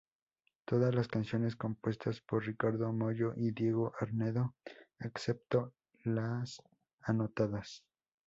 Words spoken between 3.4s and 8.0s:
Diego Arnedo, excepto las anotadas